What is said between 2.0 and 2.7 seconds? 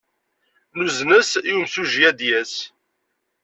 ad d-yas.